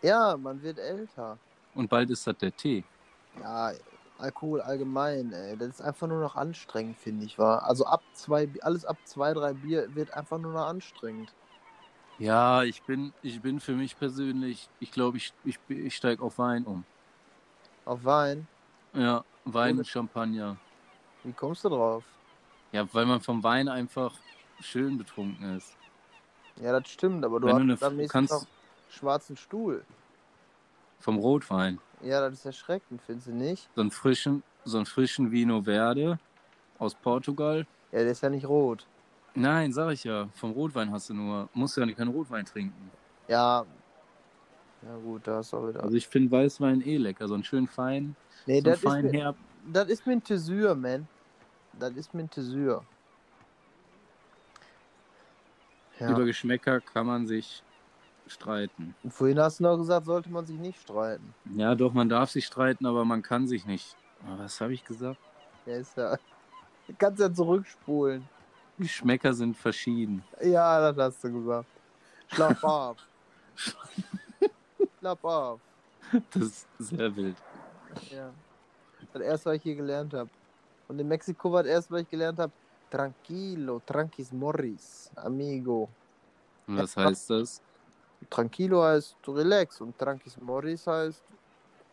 [0.01, 1.39] ja, man wird älter.
[1.73, 2.85] Und bald ist das der Tee.
[3.39, 3.73] Ja,
[4.17, 5.57] Alkohol allgemein, ey.
[5.57, 7.63] Das ist einfach nur noch anstrengend, finde ich, war.
[7.63, 11.33] Also ab zwei, alles ab zwei, drei Bier wird einfach nur noch anstrengend.
[12.19, 16.37] Ja, ich bin, ich bin für mich persönlich, ich glaube, ich, ich, ich steige auf
[16.37, 16.83] Wein um.
[17.85, 18.47] Auf Wein.
[18.93, 20.57] Ja, Wein und Champagner.
[21.23, 22.03] Wie kommst du drauf?
[22.71, 24.13] Ja, weil man vom Wein einfach
[24.59, 25.75] schön betrunken ist.
[26.61, 28.47] Ja, das stimmt, aber du Wenn hast du eine- am nächsten kannst- Tag
[28.89, 29.83] schwarzen Stuhl.
[30.99, 31.79] Vom Rotwein.
[32.01, 33.67] Ja, das ist erschreckend, findest du nicht?
[33.75, 36.19] So einen frischen, so einen frischen Vino Verde
[36.77, 37.65] aus Portugal.
[37.91, 38.85] Ja, der ist ja nicht rot.
[39.33, 40.27] Nein, sag ich ja.
[40.33, 41.49] Vom Rotwein hast du nur.
[41.53, 42.91] Musst du ja keinen Rotwein trinken.
[43.27, 43.65] Ja.
[44.83, 45.83] Ja gut, da du auch wieder.
[45.83, 47.27] Also ich finde Weißwein eh lecker.
[47.27, 48.15] So einen schönen fein,
[48.45, 49.37] nee, so das ist, fein mir, herb.
[49.71, 51.07] das ist mir ein Tesür, man.
[51.79, 52.83] Das ist mir ein Tesür.
[55.99, 56.09] Ja.
[56.09, 57.63] Über Geschmäcker kann man sich
[58.25, 58.95] streiten.
[59.03, 61.33] Und vorhin hast du noch gesagt, sollte man sich nicht streiten.
[61.55, 63.95] Ja, doch, man darf sich streiten, aber man kann sich nicht.
[64.37, 65.19] Was habe ich gesagt?
[65.65, 66.17] Ja, ist ja.
[66.87, 68.27] Du kannst ja zurückspulen.
[68.81, 70.23] Geschmäcker sind verschieden.
[70.41, 71.67] Ja, das hast du gesagt.
[72.27, 72.97] Schlaf ab.
[74.99, 75.59] Schlaf ab.
[76.31, 77.37] Das ist sehr wild.
[78.09, 78.31] Ja.
[79.13, 80.29] Das erste, was ich hier gelernt habe.
[80.87, 82.51] Und in Mexiko war das erste, was ich gelernt habe.
[82.89, 85.87] Tranquilo, tranquis morris, amigo.
[86.67, 87.61] Und was heißt das?
[88.29, 91.23] Tranquilo heißt relax und tranquis morris heißt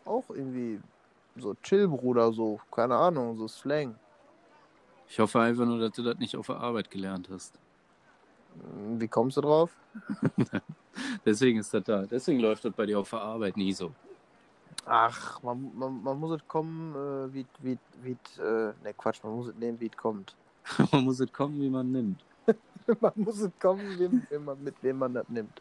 [0.04, 0.80] auch irgendwie
[1.36, 2.58] so chill, Bruder, so.
[2.70, 3.94] Keine Ahnung, so Slang.
[5.08, 7.58] Ich hoffe einfach nur, dass du das nicht auf der Arbeit gelernt hast.
[8.98, 9.70] Wie kommst du drauf?
[11.24, 12.04] Deswegen ist das da.
[12.06, 13.92] Deswegen läuft das bei dir auf der Arbeit nie so.
[14.84, 19.34] Ach, man, man, man muss es kommen, äh, wie, wie, wie, äh, ne Quatsch, man
[19.34, 20.34] muss es nehmen, wie es kommt.
[20.92, 22.24] man muss es kommen, wie man nimmt.
[23.00, 25.60] man muss es kommen, wem, wem man, mit wem man das nimmt.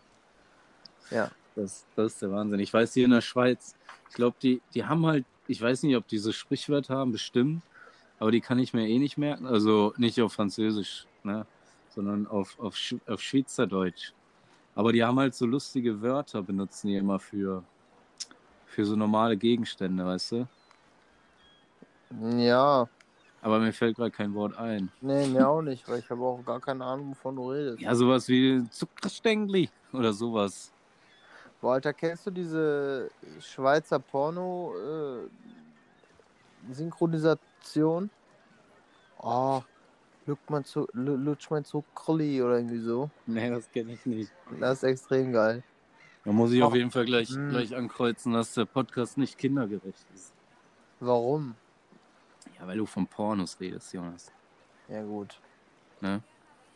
[1.12, 1.30] Ja.
[1.56, 2.60] Das, das ist der Wahnsinn.
[2.60, 3.76] Ich weiß, hier in der Schweiz,
[4.10, 7.64] ich glaube, die, die haben halt, ich weiß nicht, ob die so Sprichwörter haben, bestimmt,
[8.20, 9.46] aber die kann ich mir eh nicht merken.
[9.48, 11.48] Also nicht auf Französisch, ne?
[11.90, 14.14] sondern auf, auf, Sch- auf Schweizerdeutsch.
[14.76, 17.66] Aber die haben halt so lustige Wörter, benutzen die immer für,
[18.66, 20.48] für so normale Gegenstände, weißt du?
[22.40, 22.90] Ja,
[23.42, 24.92] Aber mir fällt gerade kein Wort ein.
[25.00, 27.82] nee, mir auch nicht, weil ich habe auch gar keine Ahnung, wovon du redest.
[27.82, 30.74] Ja, sowas wie Zuckerstängli oder sowas.
[31.62, 34.00] Boah, Alter, kennst du diese Schweizer
[37.74, 38.10] Porno-Synchronisation?
[39.20, 39.62] oh,
[40.26, 43.10] lutsch mein, Zu lu- lutsch mein Zuckerli oder irgendwie so.
[43.26, 44.32] Nee, das kenne ich nicht.
[44.60, 45.64] Das ist extrem geil.
[46.26, 46.76] Da muss ich auf Ach.
[46.76, 47.50] jeden Fall gleich, Mm.
[47.50, 50.34] gleich ankreuzen, dass der Podcast nicht kindergerecht ist.
[51.00, 51.56] Warum?
[52.60, 54.32] Ja, weil du von Pornos redest, Jonas.
[54.90, 55.40] Ja, gut.
[56.02, 56.22] Ne?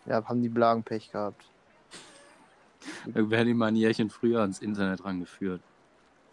[0.05, 1.45] Ja, haben die Blagen Pech gehabt.
[3.13, 5.61] Da werden die mal ein Jährchen früher ans Internet rangeführt.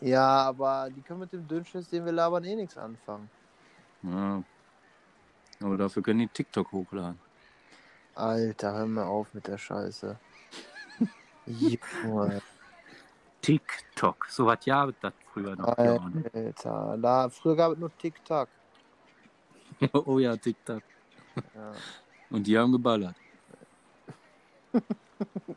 [0.00, 3.28] Ja, aber die können mit dem Dünnschiss, den wir labern, eh nichts anfangen.
[4.02, 4.42] Ja.
[5.60, 7.18] Aber dafür können die TikTok hochladen.
[8.14, 10.18] Alter, hör mal auf mit der Scheiße.
[11.46, 12.42] Junge.
[13.42, 14.26] TikTok.
[14.28, 15.76] So was ja das früher noch.
[15.76, 18.48] Alter, da, früher gab es nur Tic-Tac.
[19.92, 20.82] oh ja, TikTok.
[21.54, 21.72] Ja.
[22.30, 23.16] Und die haben geballert.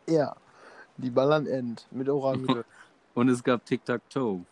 [0.07, 0.35] ja,
[0.97, 2.63] die ballern End mit Orange.
[3.13, 4.45] Und es gab Tic-Tac-Toe.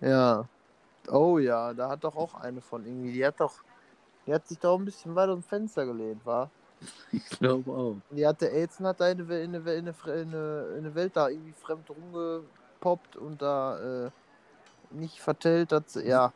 [0.00, 0.48] ja.
[1.10, 3.54] Oh ja, da hat doch auch eine von irgendwie, die hat doch,
[4.26, 6.50] die hat sich doch ein bisschen weiter dem Fenster gelehnt, war.
[7.12, 7.96] Ich glaube auch.
[8.10, 9.90] Die hatte AIDS und hat da in eine, in eine, in eine,
[10.22, 14.10] in eine, in eine Welt da irgendwie fremd rumgepoppt und da äh,
[14.90, 16.32] nicht vertellt, dass ja,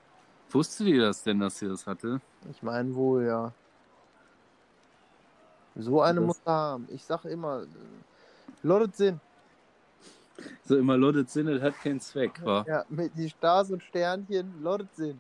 [0.51, 2.21] Wusste die das denn, dass sie das hatte?
[2.51, 3.53] ich meine wohl, ja.
[5.77, 6.87] So eine Das- muss haben.
[6.91, 7.67] Ich sag immer, äh,
[8.63, 9.21] Lottet Sinn.
[10.65, 12.65] So immer lottet Sinn, das hat keinen Zweck, wa?
[12.67, 15.19] Ja, mit die Stars und Sternchen, Lottet Sinn.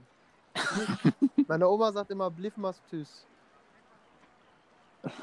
[1.48, 3.27] Meine Oma sagt immer, bliff mas tüs.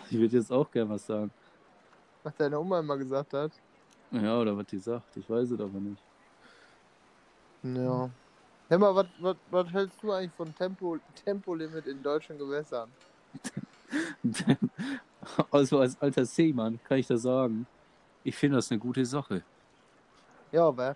[0.09, 1.31] Ich würde jetzt auch gern was sagen.
[2.23, 3.51] Was deine Oma immer gesagt hat.
[4.11, 5.17] Ja, oder was die sagt.
[5.17, 6.03] Ich weiß es aber nicht.
[7.63, 8.09] Ja.
[8.69, 12.89] Hör mal, was, was, was hältst du eigentlich von Tempo, Tempolimit in deutschen Gewässern?
[15.51, 17.65] also als alter Seemann kann ich da sagen,
[18.23, 19.43] ich finde das eine gute Sache.
[20.51, 20.95] Ja, wer?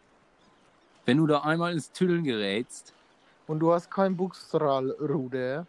[1.06, 2.94] Wenn du da einmal ins Tüdeln gerätst,
[3.48, 5.66] Und du hast kein Buchstrahlruder.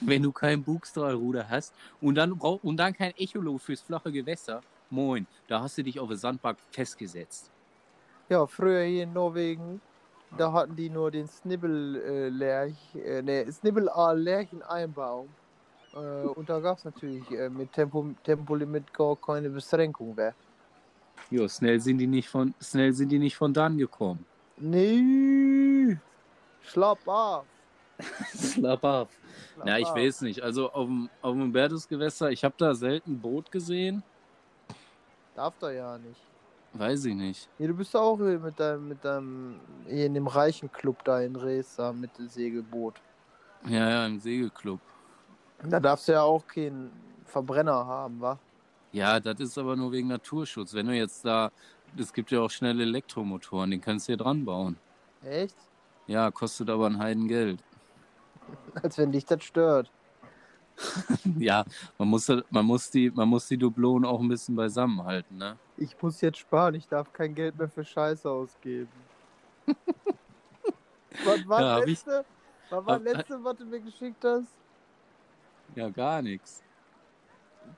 [0.00, 5.26] wenn du kein Bugstrahlruder hast und dann, und dann kein Echolot fürs flache Gewässer, moin,
[5.48, 7.50] da hast du dich auf der Sandbank festgesetzt.
[8.28, 9.80] Ja, früher hier in Norwegen,
[10.38, 15.28] da hatten die nur den Snibbel, äh, äh, ne, Snibbel Lerchen Einbaum.
[15.94, 20.34] Äh, und da gab es natürlich äh, mit Tempo, Tempolimit gar keine Beschränkung mehr.
[21.30, 24.24] Jo, schnell sind die nicht von, schnell sind die nicht von dann gekommen.
[24.58, 25.98] Nee,
[26.62, 27.46] schlapp ab.
[28.34, 29.08] Slapp ab.
[29.54, 29.96] Schlapp Ja, ich ab.
[29.96, 30.42] weiß nicht.
[30.42, 31.54] Also auf dem, auf dem
[32.30, 34.02] ich habe da selten Boot gesehen.
[35.34, 36.20] Darf da ja nicht.
[36.72, 37.48] Weiß ich nicht.
[37.58, 41.36] Ja, du bist auch mit deinem, mit deinem, hier in dem reichen Club da in
[41.36, 43.00] Resa mit dem Segelboot.
[43.66, 44.80] Ja, ja, im Segelclub.
[45.62, 46.90] Da darfst du ja auch keinen
[47.24, 48.38] Verbrenner haben, wa?
[48.96, 50.72] Ja, das ist aber nur wegen Naturschutz.
[50.72, 51.50] Wenn du jetzt da,
[51.98, 54.78] es gibt ja auch schnelle Elektromotoren, den kannst du hier dran bauen.
[55.22, 55.54] Echt?
[56.06, 57.62] Ja, kostet aber ein Heidengeld.
[58.82, 59.90] Als wenn dich das stört.
[61.38, 61.64] Ja,
[61.98, 65.36] man muss, da- man muss die, man muss die Dublonen auch ein bisschen beisammen halten,
[65.36, 65.56] ne?
[65.76, 68.88] Ich muss jetzt sparen, ich darf kein Geld mehr für Scheiße ausgeben.
[71.24, 72.24] was war Ja, das ich- letzte?
[72.70, 74.48] Was war hab- das letzte, was du mir geschickt hast?
[75.74, 76.62] Ja, gar nichts.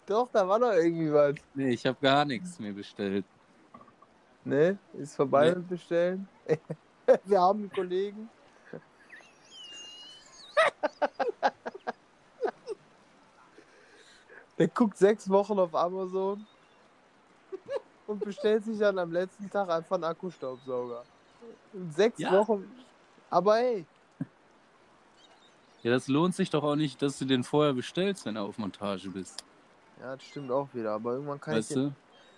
[0.07, 1.35] Doch, da war doch irgendwie was.
[1.55, 3.25] Nee, ich habe gar nichts mir bestellt.
[4.45, 4.79] Ne?
[4.95, 5.57] Ist vorbei Nee.
[5.57, 6.29] mit Bestellen.
[7.25, 8.29] Wir haben einen Kollegen.
[14.59, 16.45] Der guckt sechs Wochen auf Amazon
[18.07, 21.05] und bestellt sich dann am letzten Tag einfach einen Akkustaubsauger.
[21.73, 22.33] Und sechs Ja.
[22.33, 22.69] Wochen.
[23.31, 23.87] Aber hey,
[25.83, 28.59] Ja, das lohnt sich doch auch nicht, dass du den vorher bestellst, wenn du auf
[28.59, 29.45] Montage bist.
[30.01, 30.93] Ja, das stimmt auch wieder.
[30.93, 31.95] Aber irgendwann kann Weißt ich den, du?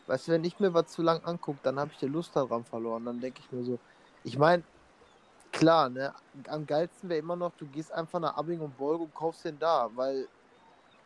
[0.07, 2.65] Weißt du, wenn ich mir was zu lang angucke, dann habe ich die Lust daran
[2.65, 3.05] verloren.
[3.07, 3.81] Dann denke ich mir so,
[4.25, 4.65] ich meine,
[5.53, 6.15] klar, ne,
[6.49, 9.59] am geilsten wäre immer noch, du gehst einfach nach Abing und Bolg und kaufst den
[9.59, 10.29] da, weil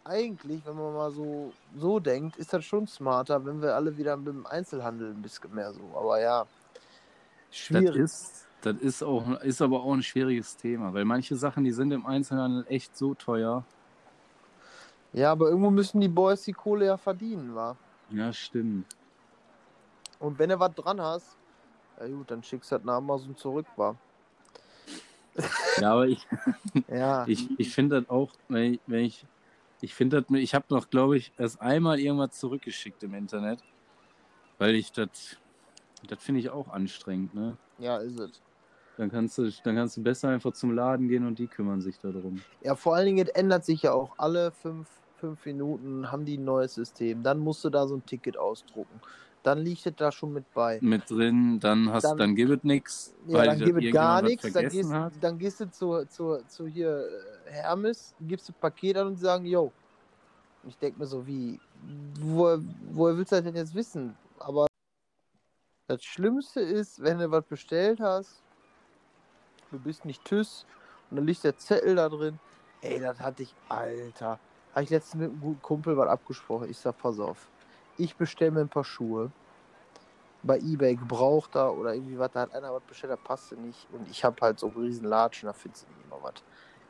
[0.04, 4.16] eigentlich, wenn man mal so, so denkt, ist das schon smarter, wenn wir alle wieder
[4.16, 5.96] mit dem Einzelhandel ein bisschen mehr so.
[5.96, 6.46] Aber ja,
[7.70, 7.96] Das schwierig.
[7.96, 11.90] ist, das ist auch, ist aber auch ein schwieriges Thema, weil manche Sachen, die sind
[11.92, 13.68] im Einzelhandel echt so teuer.
[15.14, 17.76] Ja, aber irgendwo müssen die Boys die Kohle ja verdienen, wa?
[18.10, 18.86] Ja, stimmt.
[20.18, 21.36] Und wenn du was dran hast,
[22.00, 23.96] ja gut, dann schickst du das nach Amazon zurück, wa?
[25.80, 26.26] Ja, aber ich,
[26.88, 27.24] Ja.
[27.26, 29.24] ich, ich finde das auch, wenn ich, wenn ich,
[29.80, 33.60] ich finde das, ich habe noch, glaube ich, erst einmal irgendwas zurückgeschickt im Internet,
[34.58, 35.36] weil ich das,
[36.08, 37.56] das finde ich auch anstrengend, ne?
[37.78, 38.42] Ja, ist es.
[38.96, 41.98] Dann kannst du, dann kannst du besser einfach zum Laden gehen und die kümmern sich
[41.98, 42.40] darum.
[42.62, 44.88] Ja, vor allen Dingen ändert sich ja auch alle fünf,
[45.24, 47.22] fünf Minuten haben die ein neues System.
[47.22, 49.00] Dann musst du da so ein Ticket ausdrucken.
[49.42, 50.78] Dann liegt es da schon mit bei.
[50.82, 54.22] Mit drin, dann hast, Dann- dann, gibt es nichts, Ja, dann da gibt es gar
[54.22, 54.52] nichts.
[54.52, 55.12] Dann gehst, hat.
[55.20, 57.06] dann gehst du zu, zu, zu hier
[57.46, 59.72] äh, Hermes, gibst das Paket an und sagen, yo.
[60.66, 61.60] Ich denke mir so, wie,
[62.20, 62.58] wo,
[62.92, 64.16] woher willst du das denn jetzt wissen?
[64.38, 64.66] Aber
[65.88, 68.42] das Schlimmste ist, wenn du was bestellt hast,
[69.70, 70.64] du bist nicht TÜS
[71.10, 72.38] und dann liegt der Zettel da drin.
[72.80, 74.38] Ey, das hatte ich, Alter.
[74.74, 76.68] Habe ich letztens mit einem guten Kumpel was abgesprochen.
[76.68, 77.48] Ich sag, pass auf.
[77.96, 79.30] Ich bestelle mir ein paar Schuhe.
[80.42, 82.32] Bei Ebay gebrauchter oder irgendwie was.
[82.32, 83.86] Da hat einer was bestellt, da passte nicht.
[83.92, 86.42] Und ich habe halt so einen riesen Latschen, da findest du nicht immer was.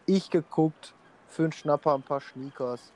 [0.07, 0.95] Ich geguckt,
[1.29, 2.93] für einen Schnapper ein paar Sneakers.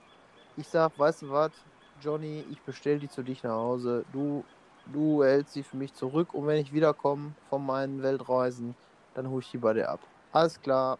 [0.56, 1.52] Ich sag, weißt du was,
[2.00, 4.04] Johnny, ich bestell die zu dich nach Hause.
[4.12, 4.44] Du,
[4.86, 8.74] du hältst sie für mich zurück und wenn ich wiederkomme von meinen Weltreisen,
[9.14, 10.00] dann hole ich die bei dir ab.
[10.32, 10.98] Alles klar.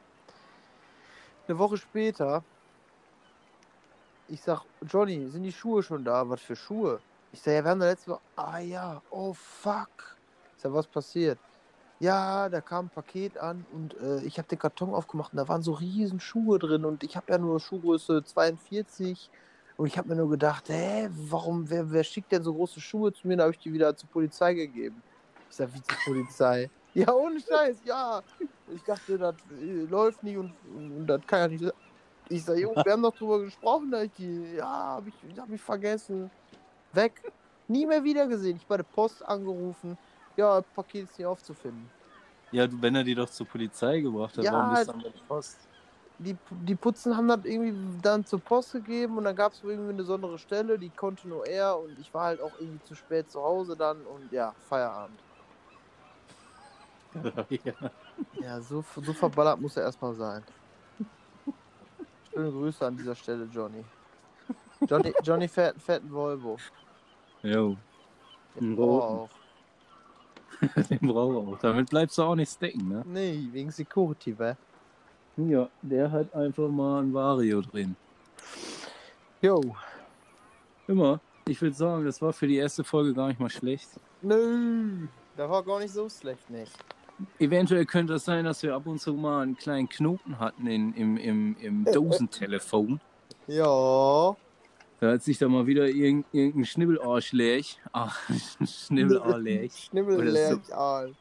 [1.46, 2.42] Eine Woche später,
[4.28, 6.28] ich sag, Johnny, sind die Schuhe schon da?
[6.28, 7.00] Was für Schuhe?
[7.32, 8.20] Ich sag, ja, wir haben da letzte Woche.
[8.36, 10.16] Ah ja, oh fuck.
[10.56, 11.38] Ich sag, was passiert?
[12.00, 15.48] Ja, da kam ein Paket an und äh, ich habe den Karton aufgemacht und da
[15.48, 19.30] waren so riesen Schuhe drin und ich habe ja nur Schuhgröße 42
[19.76, 23.12] und ich habe mir nur gedacht, hä, warum, wer, wer schickt denn so große Schuhe
[23.12, 23.36] zu mir?
[23.36, 25.02] Da habe ich die wieder zur Polizei gegeben.
[25.50, 26.70] Ich sag, wie zur Polizei?
[26.94, 28.22] ja, ohne Scheiß, ja.
[28.74, 31.74] Ich dachte, das äh, läuft nicht und, und, das kann ja nicht.
[32.30, 35.50] Ich sag, Jungs, wir haben doch drüber gesprochen, da ich die, ja, habe ich, hab
[35.50, 36.30] ich vergessen.
[36.92, 37.20] Weg.
[37.68, 38.56] Nie mehr wieder gesehen.
[38.56, 39.96] Ich bei der Post angerufen
[40.38, 41.90] ja, Paket ist nicht aufzufinden.
[42.52, 45.10] Ja, wenn er die doch zur Polizei gebracht hat, Ja, warum bist du an der
[45.26, 45.58] Post?
[46.20, 49.90] Die, die Putzen haben das irgendwie dann zur Post gegeben und dann gab es irgendwie
[49.90, 53.30] eine besondere Stelle, die konnte nur er und ich war halt auch irgendwie zu spät
[53.30, 55.18] zu Hause dann und ja, Feierabend.
[57.64, 57.72] ja.
[58.40, 60.42] Ja, so, so verballert muss er erstmal sein.
[62.38, 63.84] Schöne Grüße an dieser Stelle, Johnny.
[64.88, 66.56] Johnny, Johnny fährt, einen Volvo.
[67.42, 67.76] Jo,
[68.54, 68.80] oh, roten.
[68.80, 69.28] auch.
[70.88, 71.58] den braucht auch.
[71.58, 73.02] Damit bleibst du auch nicht stecken, ne?
[73.08, 74.56] Nee, wegen Security, wa?
[75.36, 77.96] Ja, der hat einfach mal ein Vario drin.
[79.42, 79.60] Jo.
[80.86, 81.18] Immer.
[81.44, 83.88] Ich würde sagen, das war für die erste Folge gar nicht mal schlecht.
[84.22, 85.08] Nö.
[85.36, 86.72] Das war gar nicht so schlecht, nicht.
[87.38, 90.92] Eventuell könnte es sein, dass wir ab und zu mal einen kleinen Knoten hatten in,
[90.94, 93.00] im, im, im Dosentelefon.
[93.46, 94.36] Ja.
[95.00, 97.78] Da hat sich da mal wieder irgend, irgendein Schnibbelarsch lech.
[97.92, 98.18] Ach,
[98.64, 99.72] Schnibbelarsch lech.
[99.90, 100.74] Schnibbel Oder leer, so.
[100.74, 101.14] Aal.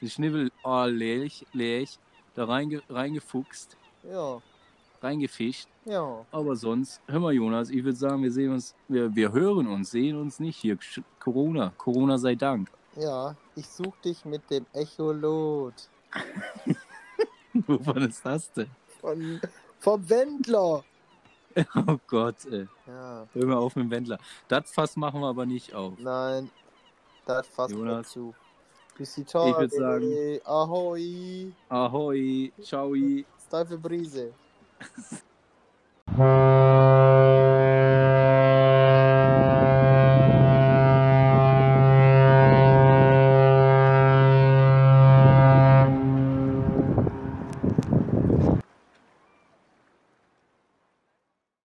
[0.00, 1.98] Ein Schnibbelarsch lech, lech.
[2.34, 4.40] Da reinge, reingefuchst, Ja.
[5.02, 5.68] reingefischt.
[5.86, 6.24] Ja.
[6.30, 9.90] Aber sonst, hör mal, Jonas, ich würde sagen, wir sehen uns, wir, wir hören uns,
[9.90, 10.76] sehen uns nicht hier.
[11.18, 12.70] Corona, Corona sei Dank.
[12.96, 15.74] Ja, ich such dich mit dem Echolot.
[17.66, 18.70] Wovon ist das denn?
[19.00, 19.40] Von,
[19.78, 20.84] vom Wendler.
[21.88, 22.66] Oh Gott, ey.
[22.86, 24.18] Ja, Hör mal auf mit dem Wendler.
[24.46, 25.94] Das Fass machen wir aber nicht auf.
[25.98, 26.50] nein.
[27.24, 28.34] Das fasst mir Jonas, zu.
[28.98, 29.56] Bis die Tage.
[29.58, 31.52] würd sagen- Ahoi.
[31.70, 32.94] Ahoi, ciao.
[33.46, 34.32] Steife Brise.